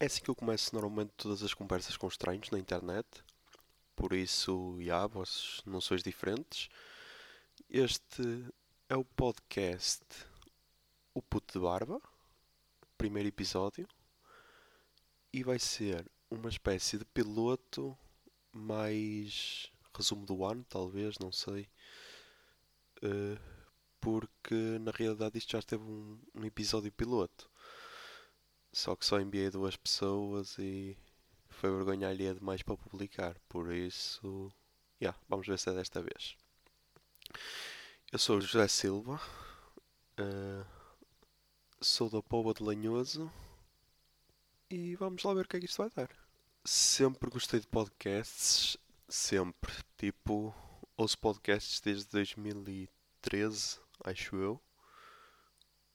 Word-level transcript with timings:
é 0.00 0.06
assim 0.06 0.22
que 0.22 0.30
eu 0.30 0.34
começo 0.34 0.74
normalmente 0.74 1.12
todas 1.14 1.42
as 1.42 1.52
conversas 1.52 1.94
com 1.94 2.08
estranhos 2.08 2.50
na 2.50 2.58
internet. 2.58 3.06
Por 3.94 4.14
isso, 4.14 4.80
yeah, 4.80 5.06
vós 5.06 5.60
não 5.66 5.78
sois 5.78 6.02
diferentes. 6.02 6.70
Este 7.68 8.50
é 8.88 8.96
o 8.96 9.04
podcast 9.04 10.02
O 11.12 11.20
Puto 11.20 11.58
de 11.58 11.62
Barba, 11.62 12.00
primeiro 12.96 13.28
episódio. 13.28 13.86
E 15.30 15.44
vai 15.44 15.58
ser 15.58 16.10
uma 16.30 16.48
espécie 16.48 16.96
de 16.96 17.04
piloto 17.04 17.96
mais 18.52 19.70
resumo 19.94 20.24
do 20.24 20.46
ano, 20.46 20.64
talvez, 20.66 21.18
não 21.18 21.30
sei. 21.30 21.68
Uh, 23.04 23.38
porque 24.00 24.78
na 24.80 24.92
realidade 24.92 25.36
isto 25.36 25.52
já 25.52 25.58
esteve 25.58 25.84
um, 25.84 26.18
um 26.34 26.44
episódio 26.46 26.90
piloto. 26.90 27.49
Só 28.72 28.94
que 28.94 29.04
só 29.04 29.20
enviei 29.20 29.50
duas 29.50 29.76
pessoas 29.76 30.56
e 30.58 30.96
foi 31.48 31.70
vergonha 31.70 32.08
alheia 32.08 32.34
demais 32.34 32.62
para 32.62 32.76
publicar. 32.76 33.38
Por 33.48 33.72
isso, 33.72 34.52
yeah, 35.00 35.18
vamos 35.28 35.46
ver 35.46 35.58
se 35.58 35.70
é 35.70 35.74
desta 35.74 36.00
vez. 36.00 36.36
Eu 38.12 38.18
sou 38.18 38.38
o 38.38 38.40
José 38.40 38.66
Silva, 38.68 39.20
uh, 40.18 40.66
sou 41.80 42.08
da 42.10 42.22
Póvoa 42.22 42.54
de 42.54 42.62
Lanhoso 42.62 43.30
e 44.68 44.94
vamos 44.96 45.22
lá 45.22 45.34
ver 45.34 45.44
o 45.44 45.48
que 45.48 45.56
é 45.56 45.60
que 45.60 45.66
isto 45.66 45.78
vai 45.78 45.90
dar. 45.90 46.10
Sempre 46.64 47.30
gostei 47.30 47.60
de 47.60 47.66
podcasts, 47.66 48.76
sempre. 49.08 49.72
Tipo, 49.96 50.54
ouço 50.96 51.18
podcasts 51.18 51.80
desde 51.80 52.08
2013 52.10 53.80
acho 54.04 54.36
eu. 54.36 54.60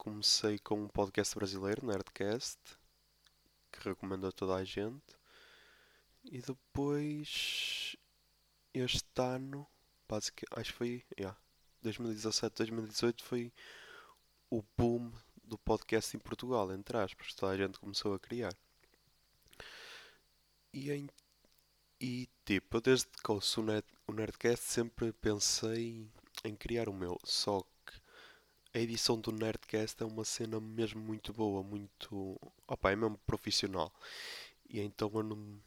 Comecei 0.05 0.59
com 0.59 0.83
um 0.83 0.87
podcast 0.87 1.35
brasileiro, 1.35 1.83
Nerdcast, 1.83 2.59
que 3.71 3.89
recomendo 3.89 4.27
a 4.27 4.31
toda 4.31 4.53
a 4.53 4.63
gente. 4.63 5.01
E 6.23 6.43
depois, 6.43 7.95
este 8.71 9.19
ano, 9.19 9.65
basicamente, 10.07 10.59
acho 10.59 10.71
que 10.71 10.77
foi, 10.77 11.05
yeah, 11.19 11.35
2017, 11.81 12.55
2018 12.55 13.23
foi 13.23 13.51
o 14.51 14.63
boom 14.77 15.11
do 15.43 15.57
podcast 15.57 16.15
em 16.15 16.19
Portugal, 16.19 16.71
entre 16.71 16.97
aspas. 16.97 17.33
Toda 17.33 17.53
a 17.53 17.57
gente 17.57 17.79
começou 17.79 18.13
a 18.13 18.19
criar. 18.19 18.55
E, 20.71 20.91
em, 20.91 21.09
e 21.99 22.29
tipo, 22.45 22.79
desde 22.79 23.07
que 23.07 23.31
ouço 23.31 23.59
o, 24.07 24.13
Nerdcast 24.13 24.65
sempre 24.65 25.11
pensei 25.13 26.07
em 26.43 26.55
criar 26.55 26.89
o 26.89 26.93
meu. 26.93 27.19
Só 27.23 27.65
a 28.75 28.79
edição 28.79 29.17
do 29.17 29.31
Nerdcast 29.31 30.03
é 30.03 30.05
uma 30.05 30.25
cena 30.25 30.59
mesmo 30.59 31.01
muito 31.01 31.31
boa, 31.31 31.63
muito. 31.63 32.37
Opa, 32.67 32.91
é 32.91 32.95
mesmo 32.95 33.17
profissional. 33.19 33.89
E 34.69 34.81
então 34.81 35.09
eu 35.13 35.23
não, 35.23 35.61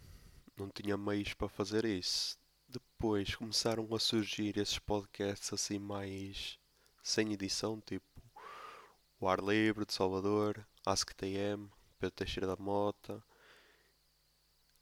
não 0.55 0.69
tinha 0.69 0.95
meios 0.99 1.33
para 1.33 1.49
fazer 1.49 1.87
isso. 1.87 2.39
Depois 2.69 3.35
começaram 3.35 3.89
a 3.95 3.99
surgir 3.99 4.59
esses 4.59 4.79
podcasts 4.79 5.51
assim 5.55 5.79
mais 5.79 6.59
sem 7.03 7.33
edição, 7.33 7.81
tipo 7.81 8.05
O 9.19 9.27
Ar 9.27 9.41
Livre 9.41 9.87
de 9.87 9.95
Salvador, 9.95 10.67
AskTM, 10.85 11.71
Pedro 11.99 12.15
Teixeira 12.15 12.47
da 12.47 12.57
Mota. 12.63 13.25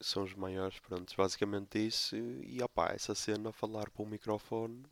São 0.01 0.25
os 0.25 0.35
maiores, 0.35 0.81
pronto, 0.81 1.15
basicamente 1.17 1.79
isso. 1.79 2.17
E 2.17 2.61
opá, 2.61 2.89
essa 2.93 3.15
cena, 3.15 3.53
falar 3.53 3.89
para 3.91 4.03
o 4.03 4.07
microfone, 4.07 4.85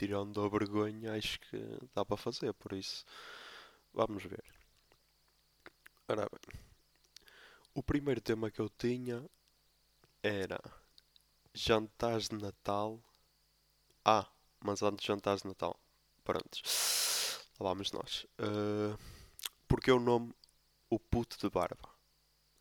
tirando 0.00 0.42
a 0.42 0.48
vergonha, 0.48 1.12
acho 1.12 1.38
que 1.40 1.58
dá 1.94 2.06
para 2.06 2.16
fazer, 2.16 2.54
por 2.54 2.72
isso 2.72 3.04
vamos 3.92 4.24
ver. 4.24 4.42
Ora 6.08 6.26
bem, 6.26 6.60
o 7.74 7.82
primeiro 7.82 8.18
tema 8.22 8.50
que 8.50 8.60
eu 8.60 8.70
tinha 8.70 9.22
era 10.22 10.58
jantares 11.52 12.30
de 12.30 12.36
Natal. 12.36 12.98
Ah, 14.02 14.26
mas 14.58 14.82
antes 14.82 15.04
jantares 15.04 15.42
de 15.42 15.48
Natal, 15.48 15.78
prontos, 16.24 17.38
lá 17.60 17.68
vamos 17.68 17.92
nós. 17.92 18.26
Uh, 18.38 18.98
porque 19.68 19.92
o 19.92 20.00
nome 20.00 20.34
O 20.88 20.98
Puto 20.98 21.36
de 21.38 21.50
Barba? 21.50 21.90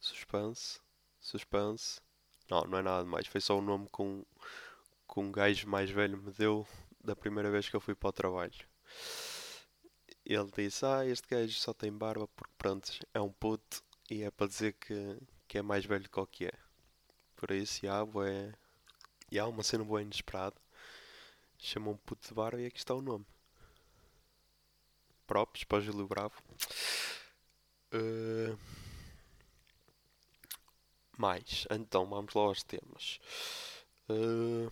Suspense, 0.01 0.81
suspense. 1.21 2.01
Não, 2.49 2.63
não 2.65 2.79
é 2.79 2.81
nada 2.81 3.05
mais, 3.05 3.27
foi 3.27 3.39
só 3.39 3.57
o 3.57 3.61
nome 3.61 3.87
com, 3.89 4.25
com 5.07 5.23
um 5.23 5.31
gajo 5.31 5.69
mais 5.69 5.89
velho 5.89 6.17
me 6.17 6.31
deu 6.33 6.67
da 7.03 7.15
primeira 7.15 7.49
vez 7.49 7.69
que 7.69 7.75
eu 7.75 7.81
fui 7.81 7.95
para 7.95 8.09
o 8.09 8.13
trabalho. 8.13 8.67
Ele 10.25 10.51
disse: 10.55 10.85
Ah, 10.85 11.05
este 11.05 11.27
gajo 11.27 11.53
só 11.53 11.73
tem 11.73 11.91
barba 11.91 12.27
porque, 12.29 12.53
pronto, 12.57 12.91
é 13.13 13.21
um 13.21 13.31
puto 13.31 13.83
e 14.09 14.23
é 14.23 14.31
para 14.31 14.47
dizer 14.47 14.73
que, 14.73 15.17
que 15.47 15.57
é 15.57 15.61
mais 15.61 15.85
velho 15.85 16.09
que 16.09 16.19
o 16.19 16.27
que 16.27 16.45
é. 16.45 16.53
Por 17.35 17.51
isso, 17.51 17.81
já, 17.85 18.01
é. 18.27 18.53
Já, 19.31 19.47
uma 19.47 19.63
cena 19.63 19.83
boa 19.83 20.01
inesperada. 20.01 20.55
Chama 21.57 21.91
um 21.91 21.97
puto 21.97 22.27
de 22.27 22.33
barba 22.33 22.61
e 22.61 22.65
aqui 22.65 22.77
está 22.77 22.93
o 22.93 23.01
nome. 23.01 23.25
Próprios 25.27 25.63
para 25.63 25.77
o 25.79 25.81
Júlio 25.81 26.07
Bravo. 26.07 26.35
Uh... 27.93 28.57
Mais, 31.17 31.67
então 31.69 32.05
vamos 32.07 32.33
lá 32.33 32.43
aos 32.43 32.63
temas. 32.63 33.19
Uh... 34.09 34.71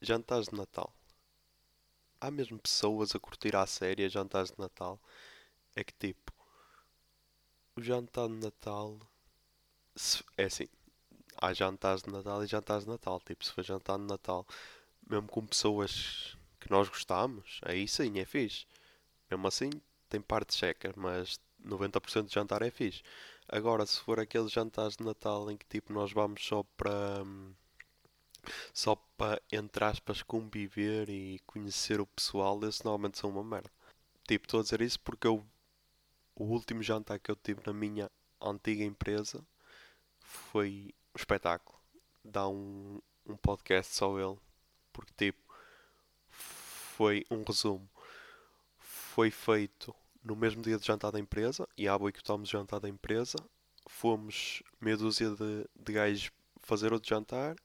Jantares 0.00 0.48
de 0.48 0.56
Natal 0.56 0.92
há 2.20 2.30
mesmo 2.30 2.58
pessoas 2.58 3.14
a 3.14 3.20
curtir 3.20 3.56
a 3.56 3.66
série 3.66 4.04
a 4.04 4.08
jantares 4.08 4.50
de 4.50 4.58
Natal. 4.58 5.00
É 5.76 5.84
que 5.84 5.92
tipo, 5.94 6.32
o 7.76 7.82
jantar 7.82 8.28
de 8.28 8.34
Natal 8.34 8.98
é 10.36 10.44
assim, 10.44 10.68
há 11.36 11.52
jantares 11.52 12.02
de 12.02 12.10
Natal 12.10 12.44
e 12.44 12.46
jantares 12.46 12.84
de 12.84 12.90
Natal. 12.90 13.20
Tipo, 13.20 13.44
se 13.44 13.52
for 13.52 13.64
jantar 13.64 13.98
de 13.98 14.04
Natal, 14.04 14.46
mesmo 15.08 15.28
com 15.28 15.46
pessoas 15.46 16.36
que 16.60 16.70
nós 16.70 16.88
gostamos, 16.88 17.60
aí 17.62 17.88
sim 17.88 18.18
é 18.18 18.24
fixe. 18.24 18.66
Mesmo 19.30 19.46
assim, 19.48 19.70
tem 20.08 20.20
parte 20.20 20.54
checa, 20.54 20.92
mas 20.96 21.40
90% 21.64 22.28
de 22.28 22.34
jantar 22.34 22.62
é 22.62 22.70
fixe. 22.70 23.02
Agora, 23.48 23.86
se 23.86 24.00
for 24.00 24.20
aqueles 24.20 24.52
jantares 24.52 24.96
de 24.96 25.04
Natal 25.04 25.50
em 25.50 25.56
que 25.56 25.66
tipo 25.66 25.92
nós 25.92 26.12
vamos 26.12 26.44
só 26.44 26.62
para. 26.76 27.22
Hum, 27.22 27.54
só 28.72 28.96
para, 29.16 29.40
entre 29.52 29.84
aspas, 29.84 30.22
conviver 30.22 31.08
e 31.08 31.38
conhecer 31.46 32.00
o 32.00 32.06
pessoal, 32.06 32.58
esse 32.64 32.84
normalmente 32.84 33.18
são 33.18 33.30
uma 33.30 33.44
merda. 33.44 33.70
Tipo, 34.26 34.46
estou 34.46 34.60
a 34.60 34.62
dizer 34.62 34.80
isso 34.80 35.00
porque 35.00 35.26
eu, 35.26 35.44
o 36.34 36.44
último 36.44 36.82
jantar 36.82 37.18
que 37.18 37.30
eu 37.30 37.36
tive 37.36 37.60
na 37.66 37.72
minha 37.72 38.10
antiga 38.40 38.84
empresa 38.84 39.44
foi 40.20 40.94
um 41.14 41.18
espetáculo. 41.18 41.78
Dá 42.24 42.48
um, 42.48 43.00
um 43.26 43.36
podcast 43.36 43.94
só 43.94 44.18
ele. 44.18 44.38
Porque, 44.92 45.12
tipo, 45.16 45.42
foi 46.28 47.24
um 47.30 47.42
resumo. 47.42 47.88
Foi 48.78 49.30
feito 49.30 49.94
no 50.22 50.36
mesmo 50.36 50.62
dia 50.62 50.78
de 50.78 50.86
jantar 50.86 51.10
da 51.10 51.18
empresa 51.18 51.68
e 51.76 51.88
à 51.88 51.98
boicotámos 51.98 52.48
o 52.48 52.52
jantar 52.52 52.80
da 52.80 52.88
empresa. 52.88 53.36
Fomos 53.88 54.62
meia 54.80 54.96
dúzia 54.96 55.30
de, 55.30 55.66
de 55.74 55.92
gajos 55.92 56.30
fazer 56.60 56.92
outro 56.92 57.08
jantar 57.08 57.56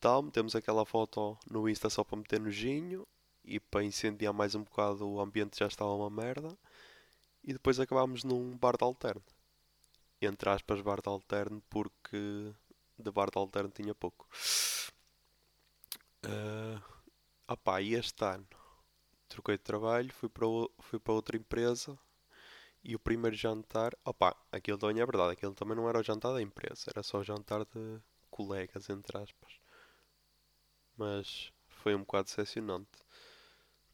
tal, 0.00 0.22
metemos 0.22 0.54
aquela 0.54 0.84
foto 0.84 1.38
no 1.50 1.68
Insta 1.68 1.90
só 1.90 2.04
para 2.04 2.18
meter 2.18 2.40
nojinho 2.40 3.06
e 3.44 3.60
para 3.60 3.84
incendiar 3.84 4.32
mais 4.32 4.54
um 4.54 4.62
bocado 4.62 5.08
o 5.08 5.20
ambiente 5.20 5.58
já 5.58 5.66
estava 5.66 5.94
uma 5.94 6.10
merda. 6.10 6.56
E 7.44 7.52
depois 7.52 7.78
acabámos 7.78 8.24
num 8.24 8.56
bar 8.56 8.76
de 8.76 8.84
alterno. 8.84 9.22
Entre 10.20 10.48
aspas, 10.50 10.80
bar 10.80 11.00
de 11.00 11.08
alterno, 11.08 11.62
porque 11.70 12.52
de 12.98 13.10
bar 13.10 13.30
de 13.30 13.38
alterno 13.38 13.70
tinha 13.70 13.94
pouco. 13.94 14.26
Uh, 16.24 16.82
opá, 17.46 17.80
e 17.80 17.94
este 17.94 18.24
ano 18.24 18.46
troquei 19.28 19.56
de 19.56 19.62
trabalho, 19.62 20.12
fui 20.12 20.28
para, 20.28 20.46
fui 20.80 20.98
para 20.98 21.12
outra 21.12 21.36
empresa 21.36 21.96
e 22.82 22.94
o 22.94 22.98
primeiro 22.98 23.36
jantar, 23.36 23.92
opá, 24.04 24.34
aquilo 24.50 24.78
também 24.78 25.02
é 25.02 25.06
verdade, 25.06 25.32
aquilo 25.32 25.54
também 25.54 25.76
não 25.76 25.88
era 25.88 26.00
o 26.00 26.02
jantar 26.02 26.32
da 26.32 26.42
empresa, 26.42 26.90
era 26.90 27.02
só 27.02 27.18
o 27.18 27.24
jantar 27.24 27.64
de 27.64 28.00
colegas, 28.30 28.88
entre 28.88 29.18
aspas 29.18 29.65
mas 30.96 31.52
foi 31.68 31.94
um 31.94 32.00
bocado 32.00 32.24
decepcionante. 32.24 32.88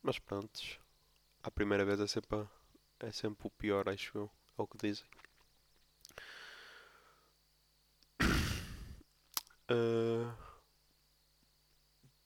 Mas 0.02 0.18
pronto, 0.18 0.60
a 1.42 1.50
primeira 1.50 1.84
vez 1.84 2.00
é 2.00 2.06
sempre, 2.06 2.46
é 3.00 3.10
sempre 3.12 3.46
o 3.46 3.50
pior, 3.50 3.88
acho 3.88 4.16
eu, 4.16 4.30
é 4.58 4.62
o 4.62 4.66
que 4.66 4.78
dizem. 4.78 5.06
Uh, 9.70 10.32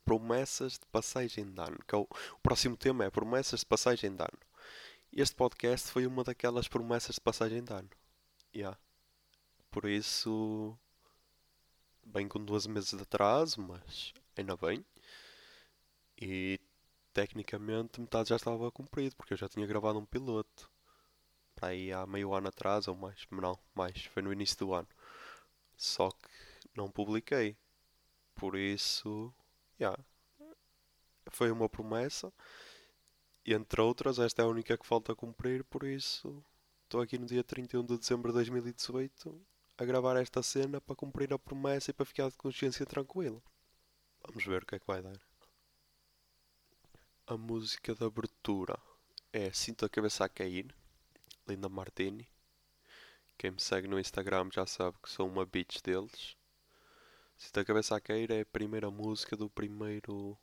promessas 0.05 0.75
de 0.75 0.87
passagem 0.87 1.51
de 1.51 1.61
ano. 1.61 1.79
Que 1.87 1.95
é 1.95 1.99
o, 1.99 2.03
o 2.03 2.39
próximo 2.43 2.77
tema 2.77 3.05
é 3.05 3.11
promessas 3.11 3.61
de 3.61 3.67
passagem 3.67 4.15
de 4.15 4.23
ano. 4.23 4.39
Este 5.13 5.35
podcast 5.35 5.91
foi 5.91 6.07
uma 6.07 6.23
daquelas 6.23 6.69
promessas 6.69 7.17
de 7.17 7.21
passagem 7.21 7.65
de 7.65 7.73
ano. 7.73 7.91
Yeah. 8.55 8.79
Por 9.71 9.85
isso, 9.87 10.79
bem 12.05 12.29
com 12.29 12.43
12 12.43 12.69
meses 12.69 12.91
de 12.91 13.03
atraso, 13.03 13.61
mas 13.61 14.15
ainda 14.37 14.57
bem. 14.57 14.85
E 16.21 16.61
tecnicamente 17.13 18.01
metade 18.01 18.31
já 18.31 18.37
estava 18.37 18.71
cumprido, 18.71 19.17
porque 19.17 19.35
eu 19.35 19.39
já 19.39 19.49
tinha 19.49 19.67
gravado 19.67 19.99
um 19.99 20.05
piloto. 20.07 20.71
para 21.55 21.69
aí 21.69 21.93
há 21.93 22.07
meio 22.07 22.35
ano 22.35 22.49
atrás 22.49 22.89
ou 22.89 22.97
mais, 22.97 23.27
não, 23.31 23.59
mais, 23.75 24.05
foi 24.07 24.23
no 24.23 24.33
início 24.33 24.59
do 24.59 24.75
ano. 24.75 24.89
Só 25.77 26.11
que 26.11 26.29
não 26.77 26.91
publiquei. 26.91 27.57
Por 28.35 28.57
isso, 28.57 29.33
yeah, 29.81 29.99
foi 31.31 31.51
uma 31.51 31.69
promessa. 31.69 32.33
E 33.45 33.55
entre 33.55 33.81
outras, 33.81 34.19
esta 34.19 34.43
é 34.43 34.45
a 34.45 34.49
única 34.49 34.77
que 34.77 34.87
falta 34.87 35.15
cumprir, 35.15 35.65
por 35.65 35.85
isso 35.85 36.45
estou 36.85 37.01
aqui 37.01 37.19
no 37.19 37.27
dia 37.27 37.43
31 37.43 37.85
de 37.85 37.99
dezembro 37.99 38.31
de 38.31 38.35
2018 38.35 39.41
a 39.79 39.85
gravar 39.85 40.17
esta 40.17 40.43
cena 40.43 40.81
para 40.81 40.97
cumprir 40.97 41.33
a 41.33 41.39
promessa 41.39 41.91
e 41.91 41.95
para 41.95 42.07
ficar 42.07 42.31
de 42.31 42.37
consciência 42.37 42.87
tranquila. 42.87 43.43
Vamos 44.29 44.45
ver 44.45 44.63
o 44.63 44.67
que 44.67 44.75
é 44.75 44.79
que 44.79 44.87
vai 44.87 45.01
dar. 45.01 45.19
A 47.27 47.37
música 47.37 47.95
de 47.95 48.05
abertura 48.05 48.79
é 49.33 49.53
Sinto 49.53 49.85
a 49.85 49.89
Cabeça 49.89 50.25
a 50.25 50.29
Cair, 50.29 50.75
Linda 51.47 51.69
Martini. 51.69 52.29
Quem 53.39 53.53
me 53.53 53.61
segue 53.61 53.87
no 53.87 54.01
Instagram 54.01 54.49
já 54.53 54.67
sabe 54.67 54.97
que 55.03 55.09
sou 55.09 55.29
uma 55.29 55.47
bitch 55.47 55.81
deles. 55.81 56.37
Sinto 57.39 57.61
a 57.61 57.65
Cabeça 57.65 57.97
a 57.97 58.01
Cair 58.01 58.31
é 58.33 58.41
a 58.41 58.47
primeira 58.47 58.91
música 58.91 59.37
do 59.37 59.49
primeiro 59.49 60.37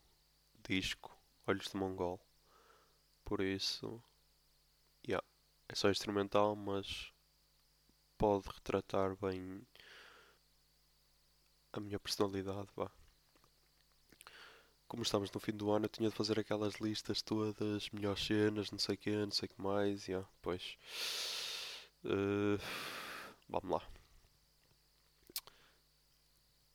disco, 0.68 1.16
Olhos 1.46 1.68
de 1.68 1.76
Mongol. 1.76 2.20
Por 3.26 3.42
isso, 3.42 4.02
yeah, 5.06 5.26
é 5.68 5.76
só 5.76 5.90
instrumental, 5.90 6.56
mas 6.56 7.12
pode 8.18 8.48
retratar 8.48 9.16
bem 9.18 9.62
a 11.74 11.80
minha 11.80 12.00
personalidade, 12.00 12.70
vá. 12.76 12.90
Como 14.94 15.02
estamos 15.02 15.32
no 15.32 15.40
fim 15.40 15.54
do 15.54 15.72
ano, 15.72 15.86
eu 15.86 15.90
tinha 15.90 16.08
de 16.08 16.16
fazer 16.16 16.40
aquelas 16.40 16.76
listas 16.76 17.20
todas, 17.20 17.90
melhores 17.90 18.24
cenas, 18.24 18.70
não 18.70 18.78
sei 18.78 18.94
o 18.94 18.98
que, 19.00 19.10
não 19.10 19.32
sei 19.32 19.48
o 19.48 19.50
que 19.50 19.60
mais, 19.60 20.08
yeah, 20.08 20.30
pois. 20.40 20.78
Uh, 22.06 22.62
vamos 23.50 23.72
lá. 23.72 23.82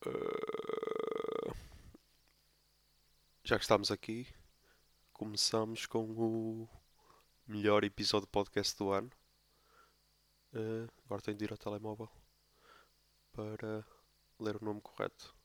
Uh, 0.04 1.54
já 3.44 3.56
que 3.56 3.62
estamos 3.62 3.92
aqui, 3.92 4.26
começamos 5.12 5.86
com 5.86 6.10
o 6.10 6.68
melhor 7.46 7.84
episódio 7.84 8.26
de 8.26 8.32
podcast 8.32 8.76
do 8.76 8.90
ano. 8.90 9.12
Uh, 10.52 10.90
agora 11.04 11.22
tenho 11.22 11.36
de 11.36 11.44
ir 11.44 11.52
ao 11.52 11.56
telemóvel 11.56 12.10
para 13.30 13.86
ler 14.40 14.56
o 14.56 14.64
nome 14.64 14.80
correto. 14.80 15.38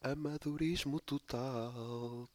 Amadorismo 0.00 1.00
total. 1.00 2.28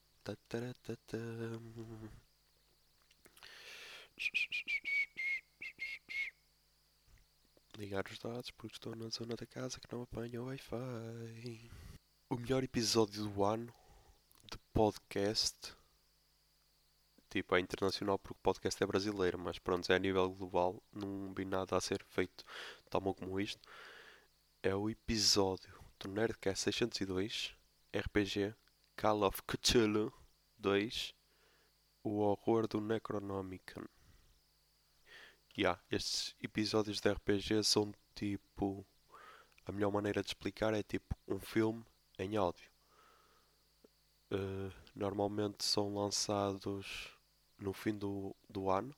Ligar 7.77 8.06
os 8.10 8.19
dados 8.19 8.51
porque 8.51 8.75
estou 8.75 8.95
na 8.95 9.07
zona 9.10 9.36
da 9.36 9.45
casa 9.45 9.80
que 9.80 9.92
não 9.92 10.01
apanha 10.01 10.42
o 10.42 10.45
Wi-Fi. 10.45 11.71
O 12.30 12.36
melhor 12.36 12.63
episódio 12.63 13.27
do 13.27 13.44
ano 13.44 13.74
de 14.51 14.57
podcast 14.74 15.74
tipo, 17.30 17.56
é 17.56 17.60
internacional 17.60 18.19
porque 18.19 18.38
o 18.38 18.44
podcast 18.44 18.83
é 18.83 18.86
brasileiro, 18.86 19.39
mas 19.39 19.57
pronto, 19.57 19.92
é 19.92 19.95
a 19.95 20.00
nível 20.00 20.30
global, 20.30 20.83
não 20.92 21.33
vi 21.33 21.45
nada 21.45 21.75
a 21.75 21.81
ser 21.81 22.04
feito 22.04 22.45
tão 22.89 23.01
bom 23.01 23.13
como 23.13 23.39
isto. 23.39 23.62
É 24.62 24.75
o 24.75 24.89
episódio 24.89 25.83
do 26.04 26.10
Nerdcast 26.10 26.64
602, 26.64 27.56
RPG 27.96 28.54
Call 28.98 29.24
of 29.24 29.42
Cthulhu 29.44 30.12
2, 30.60 31.16
O 32.04 32.20
Horror 32.20 32.68
do 32.68 32.82
Necronomicon. 32.82 33.86
Yeah, 35.58 35.82
estes 35.90 36.36
episódios 36.42 37.00
de 37.00 37.10
RPG 37.10 37.64
são 37.64 37.94
tipo. 38.14 38.86
A 39.66 39.72
melhor 39.72 39.92
maneira 39.92 40.22
de 40.22 40.28
explicar 40.28 40.74
é 40.74 40.84
tipo 40.84 41.16
um 41.26 41.40
filme 41.40 41.86
em 42.20 42.36
áudio. 42.36 42.70
Uh, 44.30 44.74
normalmente 44.94 45.64
são 45.64 45.94
lançados 45.94 47.18
no 47.58 47.72
fim 47.72 47.98
do, 47.98 48.36
do 48.50 48.70
ano. 48.70 48.94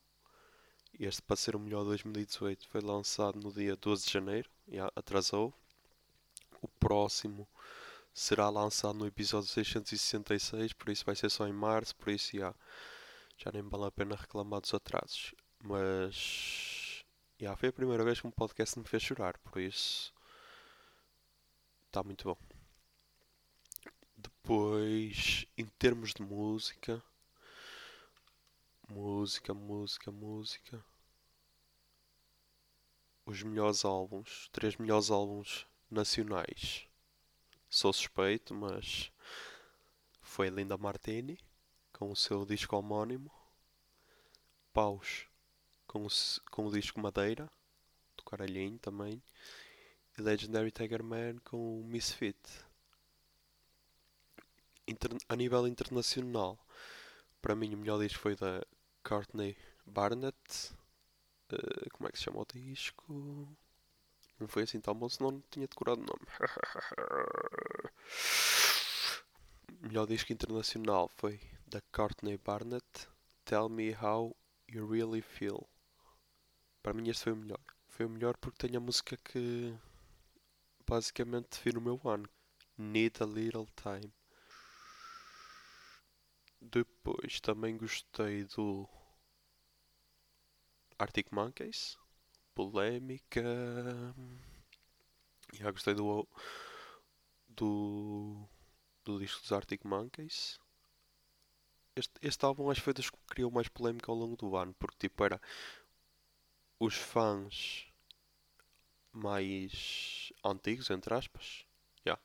Este, 0.99 1.21
para 1.21 1.35
ser 1.35 1.55
o 1.55 1.59
melhor 1.59 1.83
2018, 1.83 2.67
foi 2.67 2.81
lançado 2.81 3.39
no 3.39 3.53
dia 3.53 3.75
12 3.75 4.07
de 4.07 4.11
janeiro. 4.11 4.49
Yeah, 4.67 4.91
atrasou. 4.95 5.53
O 6.65 6.67
próximo 6.79 7.47
será 8.13 8.49
lançado 8.49 8.97
no 8.97 9.05
episódio 9.05 9.47
666, 9.49 10.73
por 10.73 10.89
isso 10.89 11.05
vai 11.05 11.15
ser 11.15 11.29
só 11.29 11.47
em 11.47 11.53
março. 11.53 11.95
Por 11.95 12.09
isso, 12.09 12.35
yeah, 12.35 12.55
já 13.37 13.51
nem 13.51 13.61
vale 13.61 13.85
a 13.85 13.91
pena 13.91 14.15
reclamar 14.15 14.61
dos 14.61 14.73
atrasos. 14.73 15.35
Mas 15.63 17.05
yeah, 17.39 17.55
foi 17.55 17.69
a 17.69 17.73
primeira 17.73 18.03
vez 18.03 18.19
que 18.19 18.27
um 18.27 18.31
podcast 18.31 18.79
me 18.79 18.85
fez 18.85 19.03
chorar, 19.03 19.37
por 19.39 19.61
isso 19.61 20.13
está 21.87 22.03
muito 22.03 22.25
bom. 22.25 22.37
Depois, 24.17 25.45
em 25.57 25.65
termos 25.65 26.13
de 26.13 26.23
música, 26.23 27.03
Música, 28.87 29.51
música, 29.51 30.11
música. 30.11 30.85
Os 33.25 33.41
melhores 33.41 33.83
álbuns. 33.83 34.47
Três 34.51 34.77
melhores 34.77 35.09
álbuns 35.09 35.65
nacionais. 35.89 36.87
Sou 37.69 37.91
suspeito, 37.91 38.53
mas 38.53 39.11
foi 40.21 40.49
Linda 40.49 40.77
Martini 40.77 41.37
com 41.91 42.11
o 42.11 42.15
seu 42.15 42.45
disco 42.45 42.75
homónimo. 42.75 43.31
Paus 44.73 45.27
com 45.95 46.05
o, 46.05 46.09
com 46.51 46.65
o 46.65 46.71
disco 46.71 46.99
Madeira, 46.99 47.49
do 48.17 48.23
Caralhinho 48.23 48.77
também. 48.79 49.23
E 50.17 50.21
Legendary 50.21 50.71
Tiger 50.71 51.03
Man 51.03 51.37
com 51.43 51.79
o 51.79 51.83
Misfit. 51.85 52.37
Inter 54.87 55.11
a 55.27 55.35
nível 55.35 55.67
internacional, 55.67 56.59
para 57.41 57.55
mim 57.55 57.73
o 57.73 57.77
melhor 57.77 57.99
disco 57.99 58.19
foi 58.19 58.35
da 58.35 58.61
Courtney 59.03 59.57
Barnett. 59.85 60.73
Uh, 61.51 61.89
como 61.93 62.07
é 62.07 62.11
que 62.11 62.17
se 62.17 62.25
chama 62.25 62.41
o 62.41 62.45
disco? 62.45 63.57
Não 64.39 64.47
foi 64.47 64.63
assim 64.63 64.79
tão 64.79 64.93
bom, 64.93 65.07
senão 65.07 65.31
não 65.31 65.43
tinha 65.49 65.67
decorado 65.67 66.01
o 66.01 66.05
nome. 66.05 66.25
melhor 69.81 70.07
disco 70.07 70.33
internacional 70.33 71.09
foi 71.17 71.39
da 71.67 71.79
Courtney 71.91 72.37
Barnett. 72.37 73.07
Tell 73.45 73.69
Me 73.69 73.95
How 73.95 74.35
You 74.67 74.87
Really 74.87 75.21
Feel. 75.21 75.69
Para 76.81 76.93
mim 76.93 77.07
este 77.09 77.23
foi 77.25 77.33
o 77.33 77.35
melhor. 77.35 77.59
Foi 77.87 78.05
o 78.05 78.09
melhor 78.09 78.35
porque 78.37 78.67
tem 78.67 78.75
a 78.75 78.79
música 78.79 79.15
que 79.17 79.77
basicamente 80.87 81.51
define 81.51 81.77
o 81.77 81.81
meu 81.81 82.01
ano. 82.03 82.27
Need 82.77 83.21
a 83.21 83.25
Little 83.25 83.67
Time. 83.75 84.11
Depois 86.59 87.39
também 87.39 87.77
gostei 87.77 88.43
do 88.45 88.89
Arctic 90.97 91.31
Monkeys. 91.31 91.97
Polémica. 92.55 93.43
Já 95.53 95.69
gostei 95.69 95.93
do. 95.93 96.27
do. 97.49 98.47
do 99.03 99.19
disco 99.19 99.41
dos 99.41 99.51
Arctic 99.51 99.83
Monkeys. 99.83 100.59
Este, 101.95 102.13
este 102.21 102.45
álbum 102.45 102.71
acho 102.71 102.81
que 102.81 102.85
foi 102.85 102.93
que 102.93 103.11
criou 103.27 103.51
mais 103.51 103.67
polémica 103.67 104.11
ao 104.11 104.17
longo 104.17 104.35
do 104.35 104.55
ano, 104.55 104.73
porque 104.79 104.97
tipo 104.97 105.23
era 105.23 105.39
os 106.79 106.95
fãs 106.95 107.87
mais 109.13 110.33
antigos, 110.43 110.89
entre 110.89 111.13
aspas, 111.13 111.65
yeah. 112.05 112.21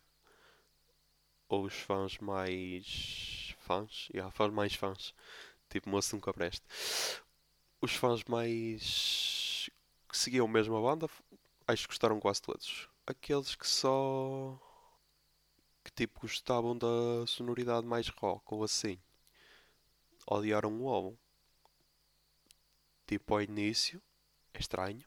ou 1.48 1.66
os 1.66 1.74
fãs 1.74 2.18
mais 2.18 3.54
fãs, 3.58 4.08
yeah, 4.12 4.28
fãs 4.32 4.52
mais 4.52 4.74
fãs, 4.74 5.14
tipo 5.68 5.88
moço 5.88 6.16
nunca 6.16 6.34
preste 6.34 6.64
os 7.80 7.94
fãs 7.94 8.22
mais 8.24 9.39
que 10.10 10.18
seguiam 10.18 10.46
a 10.46 10.80
banda, 10.80 11.08
acho 11.66 11.82
que 11.82 11.88
gostaram 11.88 12.18
quase 12.20 12.42
todos. 12.42 12.88
Aqueles 13.06 13.54
que 13.54 13.66
só 13.66 14.60
que 15.84 15.90
tipo 15.92 16.20
gostavam 16.20 16.76
da 16.76 17.26
sonoridade 17.26 17.86
mais 17.86 18.08
rock 18.08 18.42
ou 18.52 18.64
assim, 18.64 18.98
odiaram 20.26 20.80
o 20.80 20.88
álbum. 20.88 21.16
Tipo 23.06 23.34
ao 23.34 23.42
início, 23.42 24.02
é 24.54 24.58
estranho, 24.60 25.04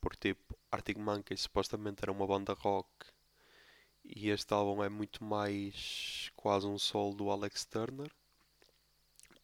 porque 0.00 0.34
tipo 0.34 0.58
Arctic 0.70 0.98
Monkeys 0.98 1.42
supostamente 1.42 2.02
era 2.02 2.12
uma 2.12 2.26
banda 2.26 2.52
rock 2.54 2.88
e 4.04 4.30
este 4.30 4.52
álbum 4.54 4.82
é 4.82 4.88
muito 4.88 5.22
mais 5.22 6.30
quase 6.36 6.66
um 6.66 6.78
solo 6.78 7.14
do 7.14 7.30
Alex 7.30 7.64
Turner, 7.66 8.10